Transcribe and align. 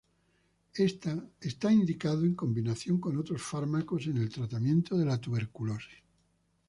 Está 0.73 1.71
indicado 1.71 2.23
en 2.25 2.33
combinación 2.33 2.99
con 2.99 3.17
otros 3.17 3.39
fármacos 3.43 4.07
en 4.07 4.17
el 4.17 4.29
tratamiento 4.29 4.97
de 4.97 5.05
la 5.05 5.19
tuberculosis. 5.21 5.99